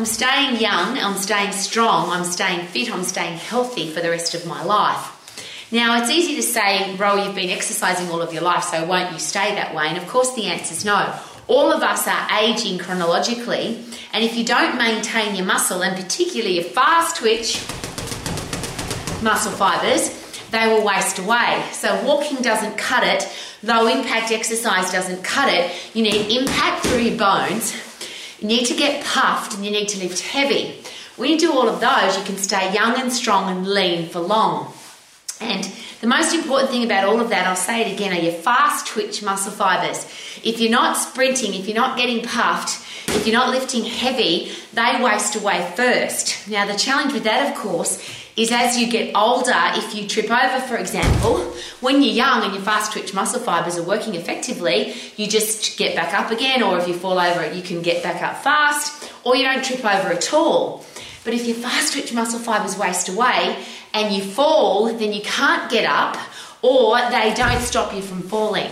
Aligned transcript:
I'm 0.00 0.06
staying 0.06 0.58
young, 0.58 0.96
I'm 0.96 1.18
staying 1.18 1.52
strong, 1.52 2.08
I'm 2.08 2.24
staying 2.24 2.68
fit, 2.68 2.90
I'm 2.90 3.02
staying 3.02 3.36
healthy 3.36 3.90
for 3.90 4.00
the 4.00 4.08
rest 4.08 4.34
of 4.34 4.46
my 4.46 4.64
life. 4.64 5.68
Now, 5.70 6.00
it's 6.00 6.10
easy 6.10 6.36
to 6.36 6.42
say, 6.42 6.96
Ro, 6.96 7.22
you've 7.22 7.34
been 7.34 7.50
exercising 7.50 8.08
all 8.08 8.22
of 8.22 8.32
your 8.32 8.40
life, 8.40 8.64
so 8.64 8.86
won't 8.86 9.12
you 9.12 9.18
stay 9.18 9.54
that 9.56 9.74
way? 9.74 9.88
And 9.88 9.98
of 9.98 10.08
course, 10.08 10.34
the 10.34 10.46
answer 10.46 10.72
is 10.72 10.86
no. 10.86 11.14
All 11.48 11.70
of 11.70 11.82
us 11.82 12.08
are 12.08 12.28
aging 12.40 12.78
chronologically, 12.78 13.84
and 14.14 14.24
if 14.24 14.38
you 14.38 14.42
don't 14.46 14.78
maintain 14.78 15.36
your 15.36 15.44
muscle, 15.44 15.82
and 15.82 15.94
particularly 15.94 16.54
your 16.54 16.64
fast 16.64 17.16
twitch 17.16 17.56
muscle 19.22 19.52
fibers, 19.52 20.08
they 20.50 20.66
will 20.66 20.82
waste 20.82 21.18
away. 21.18 21.62
So, 21.72 22.02
walking 22.06 22.38
doesn't 22.38 22.78
cut 22.78 23.04
it, 23.04 23.30
low 23.62 23.86
impact 23.86 24.32
exercise 24.32 24.90
doesn't 24.90 25.22
cut 25.22 25.52
it. 25.52 25.70
You 25.94 26.02
need 26.02 26.34
impact 26.34 26.86
through 26.86 27.00
your 27.00 27.18
bones 27.18 27.89
you 28.40 28.48
need 28.48 28.66
to 28.66 28.74
get 28.74 29.04
puffed 29.04 29.54
and 29.54 29.64
you 29.64 29.70
need 29.70 29.88
to 29.88 29.98
lift 29.98 30.20
heavy. 30.20 30.82
When 31.16 31.30
you 31.30 31.38
do 31.38 31.52
all 31.52 31.68
of 31.68 31.80
those, 31.80 32.16
you 32.16 32.24
can 32.24 32.38
stay 32.38 32.72
young 32.72 32.98
and 32.98 33.12
strong 33.12 33.50
and 33.50 33.66
lean 33.66 34.08
for 34.08 34.20
long. 34.20 34.72
And 35.40 35.69
the 36.00 36.06
most 36.06 36.34
important 36.34 36.70
thing 36.70 36.84
about 36.84 37.04
all 37.04 37.20
of 37.20 37.28
that, 37.28 37.46
I'll 37.46 37.56
say 37.56 37.82
it 37.82 37.94
again, 37.94 38.12
are 38.12 38.20
your 38.20 38.32
fast 38.32 38.86
twitch 38.86 39.22
muscle 39.22 39.52
fibers. 39.52 40.06
If 40.42 40.58
you're 40.60 40.70
not 40.70 40.96
sprinting, 40.96 41.54
if 41.54 41.66
you're 41.66 41.76
not 41.76 41.98
getting 41.98 42.24
puffed, 42.24 42.86
if 43.08 43.26
you're 43.26 43.36
not 43.36 43.50
lifting 43.50 43.84
heavy, 43.84 44.52
they 44.72 45.02
waste 45.02 45.36
away 45.36 45.70
first. 45.76 46.48
Now, 46.48 46.66
the 46.66 46.78
challenge 46.78 47.12
with 47.12 47.24
that, 47.24 47.50
of 47.50 47.58
course, 47.58 48.02
is 48.36 48.50
as 48.50 48.78
you 48.78 48.90
get 48.90 49.14
older, 49.14 49.52
if 49.54 49.94
you 49.94 50.08
trip 50.08 50.30
over, 50.30 50.60
for 50.60 50.76
example, 50.76 51.38
when 51.80 52.02
you're 52.02 52.14
young 52.14 52.44
and 52.44 52.54
your 52.54 52.62
fast 52.62 52.92
twitch 52.92 53.12
muscle 53.12 53.40
fibers 53.40 53.76
are 53.76 53.82
working 53.82 54.14
effectively, 54.14 54.94
you 55.16 55.26
just 55.26 55.76
get 55.76 55.94
back 55.94 56.14
up 56.14 56.30
again, 56.30 56.62
or 56.62 56.78
if 56.78 56.88
you 56.88 56.94
fall 56.94 57.18
over, 57.18 57.52
you 57.52 57.62
can 57.62 57.82
get 57.82 58.02
back 58.02 58.22
up 58.22 58.42
fast, 58.42 59.12
or 59.24 59.36
you 59.36 59.42
don't 59.44 59.62
trip 59.62 59.84
over 59.84 60.08
at 60.08 60.32
all. 60.32 60.84
But 61.24 61.34
if 61.34 61.46
your 61.46 61.56
fast 61.56 61.92
twitch 61.92 62.14
muscle 62.14 62.38
fibers 62.38 62.78
waste 62.78 63.08
away 63.10 63.62
and 63.92 64.14
you 64.14 64.22
fall, 64.22 64.92
then 64.92 65.12
you 65.12 65.22
can't 65.22 65.70
get 65.70 65.84
up, 65.84 66.16
or 66.62 66.98
they 67.10 67.32
don't 67.34 67.60
stop 67.60 67.94
you 67.94 68.02
from 68.02 68.22
falling. 68.22 68.70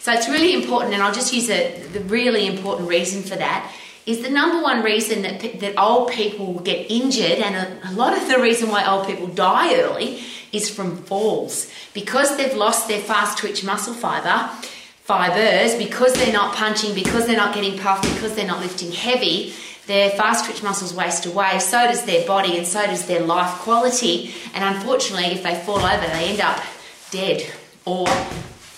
So 0.00 0.12
it's 0.12 0.28
really 0.28 0.54
important, 0.54 0.94
and 0.94 1.02
I'll 1.02 1.14
just 1.14 1.32
use 1.32 1.48
a, 1.48 1.80
the 1.92 2.00
really 2.00 2.46
important 2.46 2.88
reason 2.88 3.22
for 3.22 3.36
that 3.36 3.72
is 4.04 4.20
the 4.22 4.30
number 4.30 4.60
one 4.60 4.82
reason 4.82 5.22
that, 5.22 5.60
that 5.60 5.78
old 5.78 6.10
people 6.10 6.58
get 6.60 6.90
injured, 6.90 7.38
and 7.38 7.54
a, 7.54 7.90
a 7.90 7.92
lot 7.92 8.16
of 8.16 8.28
the 8.28 8.40
reason 8.40 8.68
why 8.68 8.84
old 8.84 9.06
people 9.06 9.28
die 9.28 9.76
early 9.76 10.20
is 10.50 10.68
from 10.68 10.96
falls. 10.96 11.70
Because 11.94 12.36
they've 12.36 12.56
lost 12.56 12.88
their 12.88 13.00
fast 13.00 13.38
twitch 13.38 13.62
muscle 13.62 13.94
fiber, 13.94 14.50
fibers, 15.02 15.76
because 15.76 16.12
they're 16.14 16.32
not 16.32 16.54
punching, 16.54 16.94
because 16.94 17.26
they're 17.26 17.36
not 17.36 17.54
getting 17.54 17.78
puffed, 17.78 18.02
because 18.14 18.34
they're 18.34 18.46
not 18.46 18.60
lifting 18.60 18.90
heavy, 18.90 19.54
their 19.86 20.10
fast 20.10 20.44
twitch 20.44 20.62
muscles 20.62 20.94
waste 20.94 21.26
away, 21.26 21.58
so 21.58 21.78
does 21.86 22.04
their 22.04 22.26
body, 22.26 22.56
and 22.56 22.66
so 22.66 22.86
does 22.86 23.06
their 23.06 23.20
life 23.20 23.58
quality. 23.60 24.32
And 24.54 24.76
unfortunately, 24.76 25.26
if 25.26 25.42
they 25.42 25.56
fall 25.56 25.80
over, 25.80 26.06
they 26.06 26.30
end 26.30 26.40
up 26.40 26.62
dead 27.10 27.50
or 27.84 28.06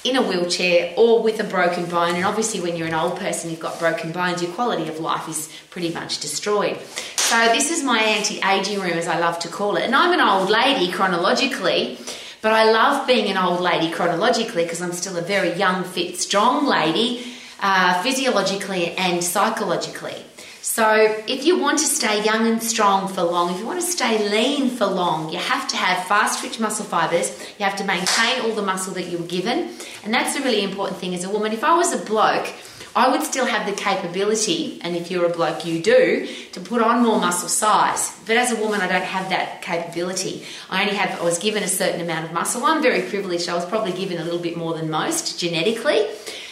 in 0.03 0.17
a 0.17 0.23
wheelchair 0.23 0.95
or 0.97 1.23
with 1.23 1.41
a 1.41 1.45
broken 1.45 1.87
bone. 1.87 2.15
And 2.15 2.25
obviously, 2.25 2.61
when 2.61 2.77
you're 2.77 2.87
an 2.87 2.95
old 2.95 3.19
person, 3.19 3.51
you've 3.51 3.61
got 3.61 3.79
broken 3.79 4.13
bones, 4.13 4.43
your 4.43 4.53
quality 4.53 4.89
of 4.89 5.01
life 5.01 5.29
is 5.29 5.51
pretty 5.71 5.93
much 5.93 6.21
destroyed. 6.21 6.79
So, 7.17 7.49
this 7.53 7.71
is 7.71 7.83
my 7.83 7.99
anti 7.99 8.41
aging 8.41 8.81
room, 8.81 8.93
as 8.93 9.07
I 9.07 9.19
love 9.19 9.39
to 9.41 9.49
call 9.49 9.77
it. 9.77 9.83
And 9.83 9.95
I'm 9.95 10.13
an 10.13 10.21
old 10.21 10.49
lady 10.49 10.93
chronologically, 10.93 11.99
but 12.43 12.53
I 12.53 12.71
love 12.71 13.07
being 13.07 13.31
an 13.31 13.39
old 13.39 13.61
lady 13.61 13.91
chronologically 13.91 14.65
because 14.65 14.83
I'm 14.83 14.93
still 14.93 15.17
a 15.17 15.23
very 15.23 15.53
young, 15.55 15.85
fit, 15.85 16.19
strong 16.19 16.67
lady, 16.67 17.27
uh, 17.61 18.03
physiologically 18.03 18.93
and 18.93 19.25
psychologically. 19.25 20.25
So, 20.65 20.95
if 21.29 21.45
you 21.45 21.59
want 21.61 21.79
to 21.81 21.85
stay 21.85 22.25
young 22.25 22.47
and 22.47 22.63
strong 22.63 23.07
for 23.09 23.23
long, 23.23 23.53
if 23.53 23.61
you 23.61 23.67
want 23.67 23.83
to 23.83 23.87
stay 23.87 24.31
lean 24.31 24.71
for 24.71 24.87
long, 24.87 25.31
you 25.31 25.39
have 25.39 25.69
to 25.69 25.77
have 25.77 26.07
fast 26.07 26.41
twitch 26.41 26.59
muscle 26.59 26.87
fibers. 26.87 27.39
You 27.59 27.67
have 27.67 27.77
to 27.77 27.85
maintain 27.85 28.41
all 28.41 28.53
the 28.57 28.63
muscle 28.63 28.95
that 28.95 29.09
you 29.09 29.19
were 29.19 29.27
given. 29.27 29.75
And 30.05 30.15
that's 30.15 30.39
a 30.39 30.43
really 30.43 30.65
important 30.65 30.99
thing 30.99 31.15
as 31.15 31.23
a 31.23 31.29
woman. 31.29 31.53
If 31.53 31.65
I 31.65 31.77
was 31.77 31.93
a 31.93 32.03
bloke, 32.07 32.51
I 32.97 33.11
would 33.11 33.23
still 33.25 33.45
have 33.45 33.67
the 33.67 33.77
capability, 33.77 34.81
and 34.81 34.97
if 34.97 35.11
you're 35.11 35.27
a 35.27 35.29
bloke, 35.29 35.67
you 35.67 35.83
do, 35.83 36.27
to 36.53 36.61
put 36.61 36.81
on 36.81 37.05
more 37.05 37.21
muscle 37.21 37.51
size. 37.51 38.19
But 38.27 38.39
as 38.39 38.51
a 38.51 38.57
woman, 38.57 38.81
I 38.81 38.87
don't 38.87 39.03
have 39.03 39.29
that 39.29 39.61
capability. 39.61 40.47
I 40.71 40.81
only 40.81 40.95
have, 40.95 41.21
I 41.21 41.25
was 41.25 41.39
given 41.39 41.63
a 41.63 41.69
certain 41.69 42.01
amount 42.01 42.25
of 42.25 42.33
muscle. 42.33 42.65
I'm 42.65 42.81
very 42.81 43.03
privileged. 43.03 43.51
I 43.51 43.55
was 43.55 43.67
probably 43.67 43.93
given 43.93 44.17
a 44.17 44.25
little 44.25 44.41
bit 44.41 44.57
more 44.57 44.73
than 44.73 44.89
most 44.89 45.39
genetically. 45.39 46.09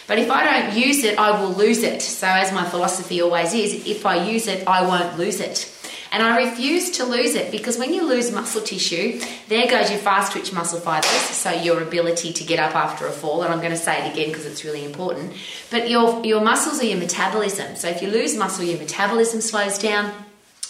But 0.07 0.19
if 0.19 0.29
I 0.29 0.43
don't 0.43 0.77
use 0.77 1.03
it, 1.03 1.17
I 1.17 1.39
will 1.39 1.53
lose 1.53 1.83
it. 1.83 2.01
So, 2.01 2.27
as 2.27 2.51
my 2.51 2.65
philosophy 2.65 3.21
always 3.21 3.53
is, 3.53 3.87
if 3.87 4.05
I 4.05 4.29
use 4.29 4.47
it, 4.47 4.67
I 4.67 4.85
won't 4.85 5.17
lose 5.17 5.39
it. 5.39 5.69
And 6.13 6.21
I 6.21 6.45
refuse 6.45 6.91
to 6.97 7.05
lose 7.05 7.33
it 7.33 7.51
because 7.51 7.79
when 7.79 7.91
you 7.91 8.07
lose 8.07 8.31
muscle 8.31 8.61
tissue, 8.61 9.19
there 9.47 9.67
goes 9.67 9.89
your 9.89 9.97
fast 9.97 10.33
twitch 10.33 10.53
muscle 10.53 10.79
fibers, 10.79 11.09
so 11.09 11.49
your 11.49 11.81
ability 11.81 12.33
to 12.33 12.43
get 12.43 12.59
up 12.59 12.75
after 12.75 13.07
a 13.07 13.11
fall. 13.11 13.41
And 13.41 13.51
I'm 13.51 13.61
going 13.61 13.71
to 13.71 13.77
say 13.77 14.05
it 14.05 14.13
again 14.13 14.27
because 14.27 14.45
it's 14.45 14.63
really 14.63 14.85
important. 14.85 15.33
But 15.71 15.89
your, 15.89 16.23
your 16.23 16.41
muscles 16.41 16.79
are 16.81 16.85
your 16.85 16.99
metabolism. 16.99 17.75
So 17.77 17.87
if 17.87 18.03
you 18.03 18.09
lose 18.09 18.37
muscle, 18.37 18.63
your 18.63 18.77
metabolism 18.77 19.41
slows 19.41 19.79
down, 19.79 20.13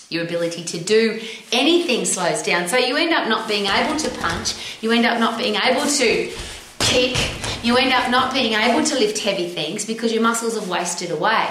your 0.08 0.24
ability 0.24 0.64
to 0.64 0.80
do 0.80 1.22
anything 1.52 2.06
slows 2.06 2.42
down. 2.42 2.70
So 2.70 2.78
you 2.78 2.96
end 2.96 3.14
up 3.14 3.28
not 3.28 3.46
being 3.46 3.66
able 3.66 4.00
to 4.00 4.10
punch, 4.22 4.82
you 4.82 4.94
end 4.94 5.06
up 5.06 5.20
not 5.20 5.38
being 5.38 5.56
able 5.56 5.86
to 5.86 6.32
kick, 6.80 7.18
you 7.64 7.78
end 7.78 7.94
up 7.94 8.12
not 8.12 8.34
being 8.34 8.54
able 8.54 8.84
to 8.84 8.96
lift 8.96 9.20
heavy 9.20 9.48
things 9.48 9.86
because 9.86 10.12
your 10.12 10.22
muscles 10.22 10.56
have 10.56 10.70
wasted 10.70 11.12
away. 11.12 11.48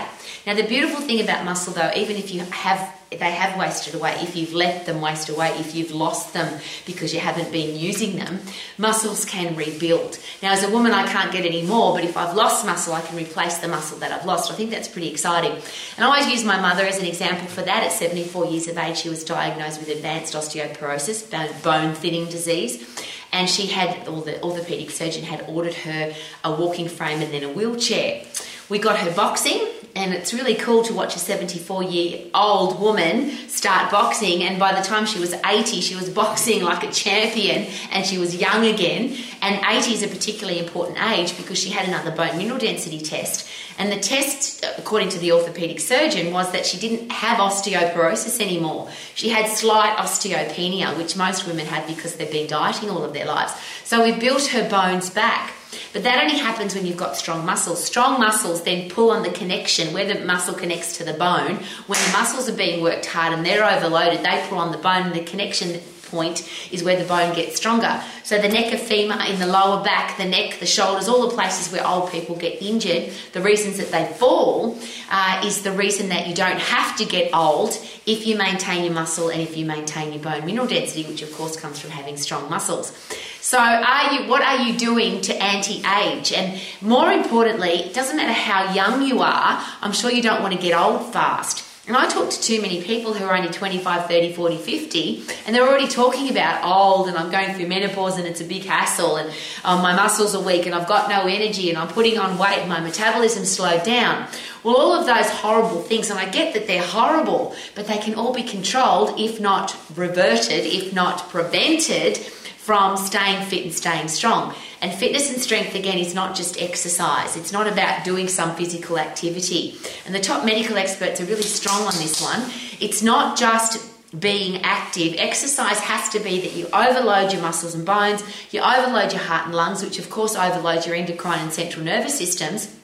Now, 0.46 0.54
the 0.54 0.64
beautiful 0.64 1.00
thing 1.00 1.20
about 1.20 1.44
muscle, 1.44 1.72
though, 1.72 1.90
even 1.96 2.16
if 2.16 2.32
you 2.32 2.40
have 2.40 2.98
they 3.18 3.30
have 3.30 3.58
wasted 3.58 3.94
away, 3.94 4.14
if 4.20 4.36
you've 4.36 4.54
let 4.54 4.86
them 4.86 5.00
waste 5.00 5.28
away, 5.28 5.48
if 5.58 5.74
you've 5.74 5.90
lost 5.90 6.32
them 6.32 6.60
because 6.86 7.12
you 7.12 7.20
haven't 7.20 7.52
been 7.52 7.76
using 7.78 8.16
them, 8.16 8.40
muscles 8.78 9.24
can 9.24 9.54
rebuild. 9.54 10.18
Now, 10.42 10.52
as 10.52 10.64
a 10.64 10.70
woman, 10.70 10.92
I 10.92 11.06
can't 11.06 11.30
get 11.30 11.44
any 11.44 11.62
more, 11.62 11.92
but 11.94 12.04
if 12.04 12.16
I've 12.16 12.34
lost 12.34 12.64
muscle, 12.64 12.94
I 12.94 13.02
can 13.02 13.16
replace 13.16 13.58
the 13.58 13.68
muscle 13.68 13.98
that 13.98 14.12
I've 14.12 14.24
lost. 14.24 14.50
I 14.50 14.54
think 14.54 14.70
that's 14.70 14.88
pretty 14.88 15.10
exciting. 15.10 15.52
And 15.52 16.04
I 16.04 16.06
always 16.06 16.28
use 16.28 16.44
my 16.44 16.60
mother 16.60 16.84
as 16.84 16.98
an 16.98 17.04
example 17.04 17.46
for 17.46 17.62
that. 17.62 17.84
At 17.84 17.92
74 17.92 18.46
years 18.46 18.68
of 18.68 18.78
age, 18.78 18.96
she 18.96 19.08
was 19.08 19.24
diagnosed 19.24 19.80
with 19.80 19.88
advanced 19.88 20.34
osteoporosis, 20.34 21.62
bone 21.62 21.94
thinning 21.94 22.30
disease 22.30 22.91
and 23.32 23.48
she 23.48 23.66
had, 23.66 24.06
or 24.06 24.22
the 24.22 24.42
orthopedic 24.42 24.90
surgeon 24.90 25.24
had 25.24 25.44
ordered 25.48 25.74
her 25.74 26.14
a 26.44 26.52
walking 26.54 26.88
frame 26.88 27.22
and 27.22 27.32
then 27.32 27.42
a 27.42 27.48
wheelchair. 27.48 28.24
We 28.68 28.78
got 28.78 28.98
her 28.98 29.10
boxing, 29.14 29.66
and 29.94 30.14
it's 30.14 30.32
really 30.32 30.54
cool 30.54 30.82
to 30.84 30.94
watch 30.94 31.16
a 31.16 31.18
74 31.18 31.82
year 31.84 32.24
old 32.34 32.80
woman 32.80 33.30
start 33.48 33.90
boxing. 33.90 34.42
And 34.42 34.58
by 34.58 34.72
the 34.72 34.82
time 34.82 35.04
she 35.04 35.20
was 35.20 35.34
80, 35.44 35.80
she 35.80 35.94
was 35.94 36.08
boxing 36.08 36.62
like 36.62 36.82
a 36.82 36.90
champion 36.90 37.66
and 37.90 38.06
she 38.06 38.16
was 38.16 38.34
young 38.34 38.64
again. 38.66 39.16
And 39.42 39.62
80 39.64 39.92
is 39.92 40.02
a 40.02 40.08
particularly 40.08 40.58
important 40.58 40.98
age 41.10 41.36
because 41.36 41.58
she 41.58 41.70
had 41.70 41.86
another 41.86 42.10
bone 42.10 42.38
mineral 42.38 42.58
density 42.58 43.00
test. 43.00 43.48
And 43.78 43.90
the 43.90 43.98
test, 43.98 44.64
according 44.78 45.10
to 45.10 45.18
the 45.18 45.32
orthopedic 45.32 45.80
surgeon, 45.80 46.32
was 46.32 46.52
that 46.52 46.64
she 46.64 46.78
didn't 46.78 47.10
have 47.10 47.38
osteoporosis 47.38 48.40
anymore. 48.40 48.88
She 49.14 49.28
had 49.30 49.48
slight 49.48 49.96
osteopenia, 49.96 50.96
which 50.96 51.16
most 51.16 51.46
women 51.46 51.66
have 51.66 51.86
because 51.86 52.16
they've 52.16 52.30
been 52.30 52.46
dieting 52.46 52.90
all 52.90 53.04
of 53.04 53.12
their 53.12 53.26
lives. 53.26 53.52
So 53.84 54.04
we 54.04 54.18
built 54.18 54.46
her 54.48 54.68
bones 54.68 55.10
back. 55.10 55.52
But 55.92 56.02
that 56.04 56.22
only 56.22 56.38
happens 56.38 56.74
when 56.74 56.86
you've 56.86 56.96
got 56.96 57.16
strong 57.16 57.46
muscles. 57.46 57.82
Strong 57.82 58.20
muscles 58.20 58.62
then 58.62 58.90
pull 58.90 59.10
on 59.10 59.22
the 59.22 59.30
connection 59.30 59.81
where 59.88 60.12
the 60.12 60.24
muscle 60.24 60.54
connects 60.54 60.96
to 60.98 61.04
the 61.04 61.12
bone. 61.14 61.56
When 61.86 62.00
the 62.06 62.12
muscles 62.12 62.48
are 62.48 62.56
being 62.56 62.82
worked 62.82 63.06
hard 63.06 63.32
and 63.32 63.44
they're 63.44 63.64
overloaded, 63.64 64.24
they 64.24 64.44
pull 64.48 64.58
on 64.58 64.72
the 64.72 64.78
bone 64.78 65.06
and 65.06 65.14
the 65.14 65.24
connection 65.24 65.80
point 66.12 66.48
is 66.70 66.84
where 66.84 66.96
the 66.96 67.08
bone 67.08 67.34
gets 67.34 67.56
stronger. 67.56 68.00
So 68.22 68.38
the 68.38 68.48
neck 68.48 68.72
of 68.72 68.80
femur 68.80 69.20
in 69.24 69.40
the 69.40 69.46
lower 69.46 69.82
back, 69.82 70.16
the 70.18 70.26
neck, 70.26 70.60
the 70.60 70.66
shoulders, 70.66 71.08
all 71.08 71.28
the 71.28 71.34
places 71.34 71.72
where 71.72 71.84
old 71.84 72.12
people 72.12 72.36
get 72.36 72.62
injured, 72.62 73.12
the 73.32 73.40
reasons 73.40 73.78
that 73.78 73.90
they 73.90 74.06
fall 74.18 74.78
uh, 75.10 75.42
is 75.44 75.62
the 75.62 75.72
reason 75.72 76.10
that 76.10 76.28
you 76.28 76.34
don't 76.34 76.60
have 76.60 76.96
to 76.98 77.04
get 77.04 77.34
old 77.34 77.70
if 78.06 78.26
you 78.26 78.36
maintain 78.36 78.84
your 78.84 78.94
muscle 78.94 79.28
and 79.30 79.40
if 79.40 79.56
you 79.56 79.64
maintain 79.64 80.12
your 80.12 80.22
bone 80.22 80.44
mineral 80.44 80.66
density, 80.66 81.04
which 81.04 81.22
of 81.22 81.32
course 81.32 81.56
comes 81.56 81.80
from 81.80 81.90
having 81.90 82.16
strong 82.16 82.48
muscles. 82.50 82.92
So, 83.40 83.58
are 83.58 84.12
you? 84.14 84.28
What 84.28 84.42
are 84.42 84.58
you 84.58 84.78
doing 84.78 85.20
to 85.22 85.34
anti-age? 85.34 86.32
And 86.32 86.60
more 86.80 87.10
importantly, 87.10 87.70
it 87.70 87.92
doesn't 87.92 88.16
matter 88.16 88.32
how 88.32 88.72
young 88.72 89.02
you 89.02 89.20
are. 89.20 89.64
I'm 89.80 89.92
sure 89.92 90.12
you 90.12 90.22
don't 90.22 90.42
want 90.42 90.54
to 90.54 90.60
get 90.60 90.78
old 90.78 91.12
fast. 91.12 91.71
And 91.88 91.96
I 91.96 92.08
talk 92.08 92.30
to 92.30 92.40
too 92.40 92.62
many 92.62 92.80
people 92.80 93.12
who 93.12 93.24
are 93.24 93.36
only 93.36 93.50
25, 93.50 94.06
30, 94.06 94.34
40, 94.34 94.56
50, 94.56 95.24
and 95.46 95.54
they're 95.54 95.66
already 95.66 95.88
talking 95.88 96.30
about 96.30 96.64
old 96.64 97.08
and 97.08 97.16
I'm 97.16 97.28
going 97.32 97.54
through 97.56 97.66
menopause 97.66 98.18
and 98.18 98.26
it's 98.26 98.40
a 98.40 98.44
big 98.44 98.64
hassle 98.64 99.16
and 99.16 99.28
um, 99.64 99.82
my 99.82 99.92
muscles 99.92 100.32
are 100.36 100.42
weak 100.42 100.66
and 100.66 100.76
I've 100.76 100.86
got 100.86 101.08
no 101.08 101.22
energy 101.22 101.70
and 101.70 101.78
I'm 101.78 101.88
putting 101.88 102.20
on 102.20 102.38
weight 102.38 102.58
and 102.58 102.68
my 102.68 102.78
metabolism 102.78 103.44
slowed 103.44 103.82
down. 103.82 104.28
Well, 104.62 104.76
all 104.76 104.92
of 104.92 105.06
those 105.06 105.28
horrible 105.28 105.82
things, 105.82 106.08
and 106.08 106.20
I 106.20 106.30
get 106.30 106.54
that 106.54 106.68
they're 106.68 106.86
horrible, 106.86 107.52
but 107.74 107.88
they 107.88 107.98
can 107.98 108.14
all 108.14 108.32
be 108.32 108.44
controlled, 108.44 109.18
if 109.18 109.40
not 109.40 109.76
reverted, 109.96 110.64
if 110.64 110.94
not 110.94 111.30
prevented 111.30 112.24
from 112.62 112.96
staying 112.96 113.44
fit 113.46 113.64
and 113.64 113.74
staying 113.74 114.06
strong. 114.06 114.54
And 114.80 114.94
fitness 114.94 115.32
and 115.32 115.42
strength, 115.42 115.74
again, 115.74 115.98
is 115.98 116.14
not 116.14 116.36
just 116.36 116.62
exercise. 116.62 117.36
It's 117.36 117.52
not 117.52 117.66
about 117.66 118.04
doing 118.04 118.28
some 118.28 118.54
physical 118.54 119.00
activity. 119.00 119.76
And 120.06 120.14
the 120.14 120.20
top 120.20 120.44
medical 120.44 120.76
experts 120.76 121.20
are 121.20 121.24
really 121.24 121.42
strong 121.42 121.82
on 121.82 121.94
this 121.94 122.22
one. 122.22 122.48
It's 122.80 123.02
not 123.02 123.36
just 123.36 123.90
being 124.16 124.62
active. 124.62 125.16
Exercise 125.18 125.80
has 125.80 126.08
to 126.10 126.20
be 126.20 126.40
that 126.40 126.52
you 126.52 126.66
overload 126.66 127.32
your 127.32 127.42
muscles 127.42 127.74
and 127.74 127.84
bones, 127.84 128.22
you 128.52 128.60
overload 128.60 129.12
your 129.12 129.22
heart 129.22 129.46
and 129.46 129.54
lungs, 129.56 129.82
which 129.82 129.98
of 129.98 130.08
course 130.08 130.36
overload 130.36 130.86
your 130.86 130.94
endocrine 130.94 131.40
and 131.40 131.52
central 131.52 131.84
nervous 131.84 132.16
systems 132.16 132.76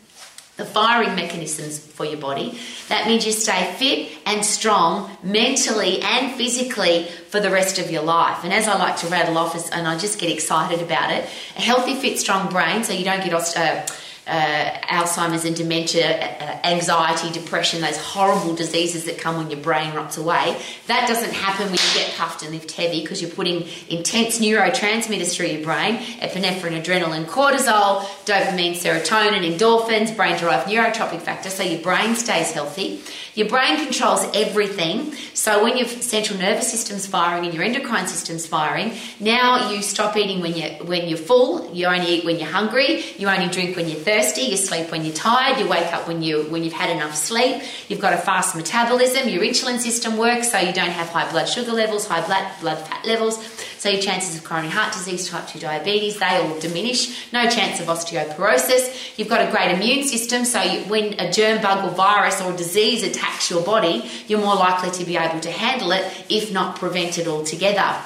the 0.59 0.65
firing 0.65 1.15
mechanisms 1.15 1.79
for 1.79 2.05
your 2.05 2.19
body. 2.19 2.59
That 2.89 3.07
means 3.07 3.25
you 3.25 3.33
stay 3.33 3.73
fit 3.79 4.19
and 4.27 4.45
strong 4.45 5.17
mentally 5.23 6.03
and 6.03 6.35
physically 6.35 7.05
for 7.29 7.39
the 7.39 7.49
rest 7.51 7.79
of 7.79 7.91
your 7.91 8.03
life. 8.03 8.43
And 8.43 8.53
as 8.53 8.67
I 8.67 8.77
like 8.77 8.97
to 8.99 9.07
rattle 9.07 9.39
off, 9.39 9.55
and 9.73 9.87
I 9.87 9.97
just 9.97 10.19
get 10.19 10.31
excited 10.31 10.83
about 10.83 11.13
it, 11.13 11.25
a 11.57 11.61
healthy, 11.61 11.95
fit, 11.95 12.19
strong 12.19 12.51
brain, 12.51 12.83
so 12.83 12.93
you 12.93 13.05
don't 13.05 13.23
get 13.23 13.33
ost- 13.33 13.57
uh, 13.57 13.87
uh, 14.29 14.71
Alzheimer's 14.89 15.45
and 15.45 15.57
dementia, 15.57 16.19
uh, 16.19 16.59
anxiety, 16.65 17.33
depression, 17.33 17.81
those 17.81 17.97
horrible 17.97 18.55
diseases 18.55 19.07
that 19.07 19.19
come 19.19 19.39
when 19.39 19.51
your 19.51 19.61
brain 19.61 19.95
rots 19.95 20.19
away. 20.19 20.61
That 20.87 21.09
doesn't 21.09 21.33
happen 21.33 21.67
when 21.67 21.75
you 21.75 21.95
get 21.95 22.15
puffed 22.17 22.43
and 22.43 22.53
lift 22.53 22.73
heavy 22.73 23.01
because 23.01 23.23
you're 23.23 23.31
putting 23.31 23.67
intense 23.89 24.39
neurotransmitters 24.39 25.35
through 25.35 25.47
your 25.47 25.65
brain 25.65 25.97
epinephrine, 26.19 26.83
adrenaline, 26.83 27.25
cortisol, 27.25 28.03
dopamine, 28.27 28.73
serotonin, 28.73 29.51
endorphins, 29.51 30.15
brain 30.15 30.39
derived 30.39 30.69
neurotropic 30.69 31.21
factor, 31.21 31.49
so 31.49 31.63
your 31.63 31.81
brain 31.81 32.15
stays 32.15 32.53
healthy. 32.53 33.01
Your 33.39 33.49
brain 33.49 33.77
controls 33.77 34.27
everything. 34.35 35.15
So 35.33 35.63
when 35.63 35.77
your 35.77 35.87
central 35.87 36.41
nervous 36.41 36.69
system's 36.69 37.07
firing 37.07 37.45
and 37.45 37.55
your 37.55 37.63
endocrine 37.63 38.09
system's 38.09 38.49
firing, 38.49 38.95
now 39.21 39.71
you 39.71 39.81
stop 39.81 40.17
eating 40.17 40.41
when 40.41 40.57
you're, 40.57 40.71
when 40.85 41.07
you're 41.07 41.19
full. 41.19 41.73
You 41.73 41.87
only 41.87 42.09
eat 42.09 42.25
when 42.25 42.41
you're 42.41 42.51
hungry. 42.51 43.05
You 43.17 43.29
only 43.29 43.47
drink 43.47 43.77
when 43.77 43.89
you're 43.89 44.01
thirsty. 44.01 44.41
You 44.41 44.57
sleep 44.57 44.91
when 44.91 45.05
you're 45.05 45.15
tired. 45.15 45.61
You 45.61 45.69
wake 45.69 45.93
up 45.95 46.09
when 46.09 46.21
you 46.21 46.51
when 46.51 46.65
you've 46.65 46.73
had 46.73 46.91
enough 46.91 47.15
sleep. 47.15 47.63
You've 47.87 48.01
got 48.01 48.13
a 48.13 48.17
fast 48.17 48.57
metabolism. 48.57 49.29
Your 49.29 49.45
insulin 49.45 49.79
system 49.79 50.17
works, 50.17 50.51
so 50.51 50.59
you 50.59 50.73
don't 50.73 50.91
have 50.91 51.09
high 51.11 51.31
blood 51.31 51.49
sugar 51.49 51.73
levels, 51.73 52.09
high 52.09 52.27
blood 52.27 52.45
blood 52.61 52.79
fat 52.89 53.07
levels. 53.07 53.39
So 53.79 53.89
your 53.89 54.03
chances 54.03 54.37
of 54.37 54.43
coronary 54.43 54.73
heart 54.73 54.93
disease, 54.93 55.29
type 55.29 55.47
2 55.47 55.61
diabetes, 55.61 56.19
they 56.19 56.27
all 56.27 56.59
diminish. 56.59 57.33
No 57.33 57.49
chance 57.49 57.79
of 57.79 57.87
osteoporosis. 57.87 59.17
You've 59.17 59.29
got 59.29 59.47
a 59.47 59.53
great 59.53 59.71
immune 59.71 60.03
system, 60.03 60.45
so 60.45 60.61
you, 60.61 60.81
when 60.89 61.15
a 61.21 61.31
germ, 61.31 61.63
bug, 61.63 61.85
or 61.85 61.95
virus 61.95 62.41
or 62.41 62.53
disease 62.57 63.05
attacks 63.05 63.28
your 63.51 63.63
body, 63.63 64.11
you're 64.27 64.41
more 64.41 64.57
likely 64.57 64.91
to 64.91 65.05
be 65.05 65.17
able 65.17 65.41
to 65.41 65.51
handle 65.51 65.93
it, 65.93 66.05
if 66.29 66.53
not 66.53 66.77
prevent 66.77 67.19
it 67.19 67.27
altogether. 67.27 67.97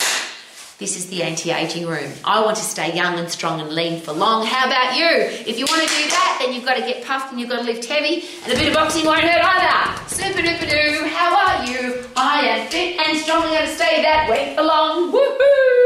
This 0.79 0.97
is 0.97 1.09
the 1.11 1.23
anti 1.23 1.53
aging 1.53 1.87
room. 1.87 2.11
I 2.25 2.45
want 2.45 2.57
to 2.57 2.63
stay 2.65 2.93
young 2.93 3.19
and 3.19 3.31
strong 3.31 3.61
and 3.61 3.71
lean 3.71 4.01
for 4.01 4.13
long. 4.13 4.45
How 4.45 4.67
about 4.67 4.97
you? 4.97 5.07
If 5.47 5.57
you 5.57 5.65
want 5.67 5.81
to 5.81 5.89
do 5.89 6.11
that, 6.11 6.39
then 6.41 6.53
you've 6.53 6.65
got 6.65 6.75
to 6.75 6.81
get 6.81 7.05
puffed 7.05 7.31
and 7.31 7.41
you've 7.41 7.51
got 7.51 7.61
to 7.61 7.65
lift 7.65 7.85
heavy, 7.85 8.25
and 8.43 8.53
a 8.53 8.57
bit 8.57 8.69
of 8.69 8.75
boxing 8.75 9.07
won't 9.07 9.21
hurt 9.21 9.45
either. 9.45 10.09
Super 10.09 10.43
duper 10.43 10.69
doo, 10.69 11.07
how 11.07 11.31
are 11.37 11.65
you? 11.65 12.05
I 12.17 12.41
am 12.49 12.69
fit 12.69 12.99
and 12.99 13.17
strong, 13.19 13.45
and 13.45 13.53
going 13.53 13.69
to 13.69 13.75
stay 13.75 14.03
that 14.03 14.29
way 14.29 14.57
for 14.57 14.63
long. 14.63 15.13
Woohoo! 15.13 15.82